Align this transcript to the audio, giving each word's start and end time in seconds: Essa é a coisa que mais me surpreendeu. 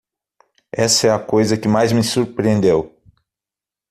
Essa 0.73 1.05
é 1.05 1.11
a 1.11 1.19
coisa 1.23 1.55
que 1.55 1.67
mais 1.67 1.91
me 1.91 2.03
surpreendeu. 2.03 2.91